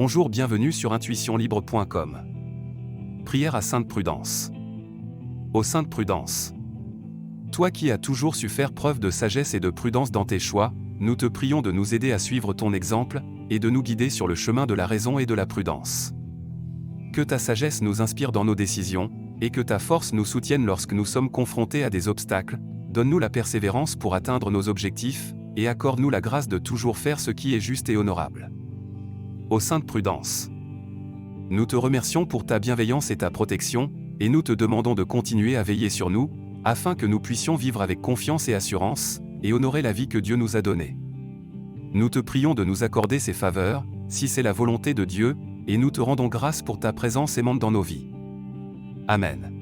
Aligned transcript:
Bonjour, 0.00 0.28
bienvenue 0.28 0.70
sur 0.70 0.92
intuitionlibre.com. 0.92 2.18
Prière 3.24 3.56
à 3.56 3.60
Sainte 3.60 3.88
Prudence. 3.88 4.52
Ô 5.52 5.64
Sainte 5.64 5.90
Prudence. 5.90 6.54
Toi 7.50 7.72
qui 7.72 7.90
as 7.90 7.98
toujours 7.98 8.36
su 8.36 8.48
faire 8.48 8.72
preuve 8.72 9.00
de 9.00 9.10
sagesse 9.10 9.54
et 9.54 9.58
de 9.58 9.70
prudence 9.70 10.12
dans 10.12 10.24
tes 10.24 10.38
choix, 10.38 10.72
nous 11.00 11.16
te 11.16 11.26
prions 11.26 11.62
de 11.62 11.72
nous 11.72 11.96
aider 11.96 12.12
à 12.12 12.20
suivre 12.20 12.52
ton 12.52 12.72
exemple, 12.72 13.22
et 13.50 13.58
de 13.58 13.70
nous 13.70 13.82
guider 13.82 14.08
sur 14.08 14.28
le 14.28 14.36
chemin 14.36 14.66
de 14.66 14.74
la 14.74 14.86
raison 14.86 15.18
et 15.18 15.26
de 15.26 15.34
la 15.34 15.46
prudence. 15.46 16.12
Que 17.12 17.22
ta 17.22 17.40
sagesse 17.40 17.82
nous 17.82 18.00
inspire 18.00 18.30
dans 18.30 18.44
nos 18.44 18.54
décisions, 18.54 19.10
et 19.40 19.50
que 19.50 19.60
ta 19.60 19.80
force 19.80 20.12
nous 20.12 20.24
soutienne 20.24 20.64
lorsque 20.64 20.92
nous 20.92 21.06
sommes 21.06 21.28
confrontés 21.28 21.82
à 21.82 21.90
des 21.90 22.06
obstacles, 22.06 22.60
donne-nous 22.88 23.18
la 23.18 23.30
persévérance 23.30 23.96
pour 23.96 24.14
atteindre 24.14 24.52
nos 24.52 24.68
objectifs, 24.68 25.34
et 25.56 25.66
accorde-nous 25.66 26.10
la 26.10 26.20
grâce 26.20 26.46
de 26.46 26.58
toujours 26.58 26.98
faire 26.98 27.18
ce 27.18 27.32
qui 27.32 27.56
est 27.56 27.60
juste 27.60 27.88
et 27.88 27.96
honorable. 27.96 28.52
Ô 29.50 29.60
Sainte 29.60 29.86
Prudence. 29.86 30.50
Nous 31.48 31.64
te 31.64 31.74
remercions 31.74 32.26
pour 32.26 32.44
ta 32.44 32.58
bienveillance 32.58 33.10
et 33.10 33.16
ta 33.16 33.30
protection, 33.30 33.90
et 34.20 34.28
nous 34.28 34.42
te 34.42 34.52
demandons 34.52 34.94
de 34.94 35.04
continuer 35.04 35.56
à 35.56 35.62
veiller 35.62 35.88
sur 35.88 36.10
nous, 36.10 36.30
afin 36.64 36.94
que 36.94 37.06
nous 37.06 37.18
puissions 37.18 37.54
vivre 37.54 37.80
avec 37.80 38.02
confiance 38.02 38.48
et 38.48 38.54
assurance, 38.54 39.22
et 39.42 39.54
honorer 39.54 39.80
la 39.80 39.92
vie 39.92 40.06
que 40.06 40.18
Dieu 40.18 40.36
nous 40.36 40.56
a 40.56 40.60
donnée. 40.60 40.98
Nous 41.94 42.10
te 42.10 42.18
prions 42.18 42.52
de 42.52 42.62
nous 42.62 42.84
accorder 42.84 43.18
ces 43.18 43.32
faveurs, 43.32 43.86
si 44.08 44.28
c'est 44.28 44.42
la 44.42 44.52
volonté 44.52 44.92
de 44.92 45.06
Dieu, 45.06 45.34
et 45.66 45.78
nous 45.78 45.90
te 45.90 46.02
rendons 46.02 46.28
grâce 46.28 46.60
pour 46.60 46.78
ta 46.78 46.92
présence 46.92 47.38
aimante 47.38 47.58
dans 47.58 47.70
nos 47.70 47.82
vies. 47.82 48.12
Amen. 49.06 49.57